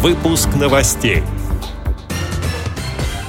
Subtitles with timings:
[0.00, 1.24] Выпуск новостей.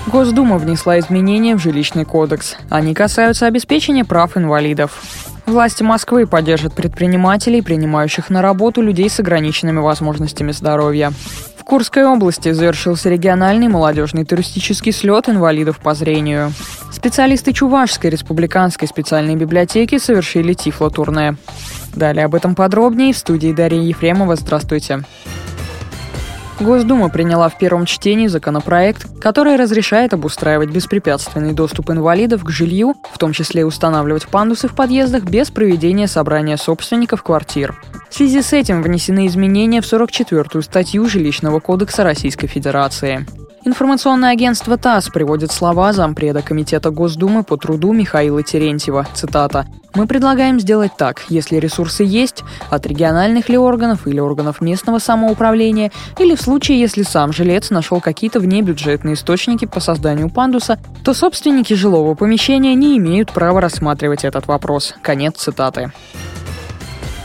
[0.06, 2.58] Госдума внесла изменения в жилищный кодекс.
[2.70, 5.02] Они касаются обеспечения прав инвалидов.
[5.48, 11.12] Власти Москвы поддержат предпринимателей, принимающих на работу людей с ограниченными возможностями здоровья.
[11.58, 16.54] В Курской области завершился региональный молодежный туристический слет инвалидов по зрению.
[16.92, 21.36] Специалисты Чувашской республиканской специальной библиотеки совершили тифлотурное.
[21.96, 24.36] Далее об этом подробнее в студии Дарья Ефремова.
[24.36, 25.04] Здравствуйте.
[26.60, 33.18] Госдума приняла в первом чтении законопроект, который разрешает обустраивать беспрепятственный доступ инвалидов к жилью, в
[33.18, 37.82] том числе устанавливать пандусы в подъездах без проведения собрания собственников квартир.
[38.10, 43.26] В связи с этим внесены изменения в 44-ю статью Жилищного кодекса Российской Федерации.
[43.70, 49.06] Информационное агентство ТАСС приводит слова зампреда Комитета Госдумы по труду Михаила Терентьева.
[49.14, 49.68] Цитата.
[49.94, 51.22] «Мы предлагаем сделать так.
[51.30, 57.04] Если ресурсы есть, от региональных ли органов или органов местного самоуправления, или в случае, если
[57.04, 63.32] сам жилец нашел какие-то внебюджетные источники по созданию пандуса, то собственники жилого помещения не имеют
[63.32, 64.96] права рассматривать этот вопрос».
[65.04, 65.92] Конец цитаты.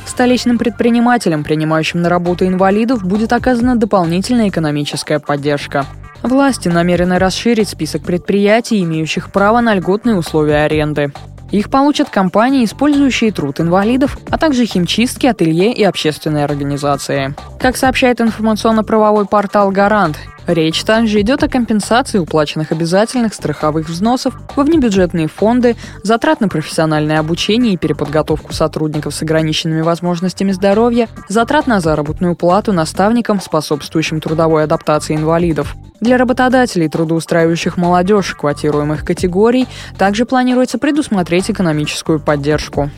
[0.05, 5.87] Столичным предпринимателям, принимающим на работу инвалидов, будет оказана дополнительная экономическая поддержка.
[6.25, 11.13] Власти намерены расширить список предприятий, имеющих право на льготные условия аренды.
[11.51, 17.35] Их получат компании, использующие труд инвалидов, а также химчистки, ателье и общественные организации.
[17.61, 20.17] Как сообщает информационно-правовой портал «Гарант»,
[20.47, 27.19] Речь также идет о компенсации уплаченных обязательных страховых взносов во внебюджетные фонды, затрат на профессиональное
[27.19, 34.65] обучение и переподготовку сотрудников с ограниченными возможностями здоровья, затрат на заработную плату наставникам, способствующим трудовой
[34.65, 35.77] адаптации инвалидов.
[36.01, 42.91] Для работодателей, трудоустраивающих молодежь квотируемых категорий, также планируется предусмотреть экономическую поддержку.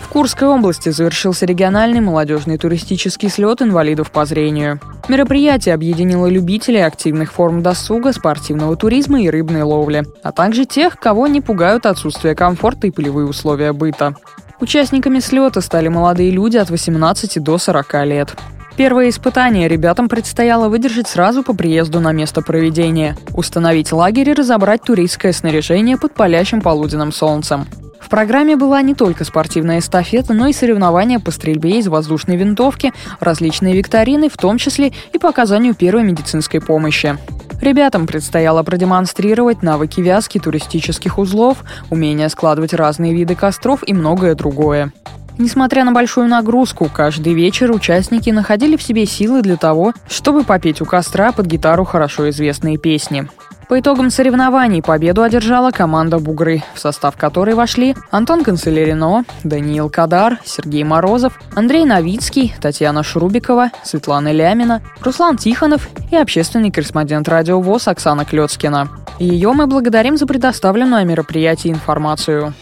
[0.00, 4.80] В Курской области завершился региональный молодежный туристический слет инвалидов по зрению.
[5.08, 11.26] Мероприятие объединило любителей активных форм досуга, спортивного туризма и рыбной ловли, а также тех, кого
[11.26, 14.14] не пугают отсутствие комфорта и полевые условия быта.
[14.60, 18.36] Участниками слета стали молодые люди от 18 до 40 лет.
[18.76, 24.82] Первое испытание ребятам предстояло выдержать сразу по приезду на место проведения, установить лагерь и разобрать
[24.82, 27.66] туристское снаряжение под палящим полуденным солнцем.
[28.08, 32.94] В программе была не только спортивная эстафета, но и соревнования по стрельбе из воздушной винтовки,
[33.20, 37.18] различные викторины, в том числе и по оказанию первой медицинской помощи.
[37.60, 41.58] Ребятам предстояло продемонстрировать навыки вязки туристических узлов,
[41.90, 44.90] умение складывать разные виды костров и многое другое.
[45.38, 50.80] Несмотря на большую нагрузку, каждый вечер участники находили в себе силы для того, чтобы попеть
[50.80, 53.28] у костра под гитару хорошо известные песни.
[53.68, 60.38] По итогам соревнований победу одержала команда «Бугры», в состав которой вошли Антон Канцелярино, Даниил Кадар,
[60.42, 67.88] Сергей Морозов, Андрей Новицкий, Татьяна Шрубикова, Светлана Лямина, Руслан Тихонов и общественный корреспондент радио ВОЗ
[67.88, 68.88] Оксана Клёцкина.
[69.18, 72.54] Ее мы благодарим за предоставленную о мероприятии информацию.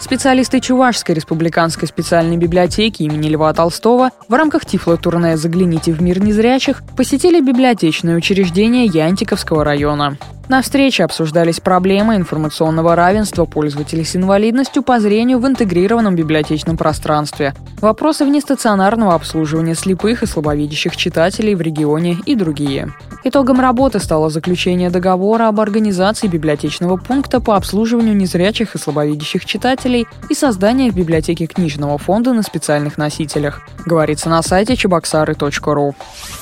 [0.00, 6.82] Специалисты Чувашской республиканской специальной библиотеки имени Льва Толстого в рамках тифло-турне «Загляните в мир незрячих»
[6.96, 10.16] посетили библиотечное учреждение Янтиковского района.
[10.48, 17.54] На встрече обсуждались проблемы информационного равенства пользователей с инвалидностью по зрению в интегрированном библиотечном пространстве,
[17.80, 22.92] вопросы внестационарного обслуживания слепых и слабовидящих читателей в регионе и другие.
[23.22, 29.89] Итогом работы стало заключение договора об организации библиотечного пункта по обслуживанию незрячих и слабовидящих читателей
[29.98, 35.94] и создание в библиотеке книжного фонда на специальных носителях, говорится на сайте чебоксары.ру.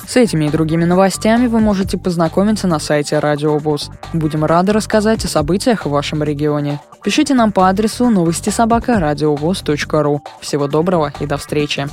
[0.07, 3.91] С этими и другими новостями вы можете познакомиться на сайте Радио ВОЗ.
[4.13, 6.81] Будем рады рассказать о событиях в вашем регионе.
[7.03, 8.99] Пишите нам по адресу новости собака.
[10.41, 11.89] Всего доброго и до встречи.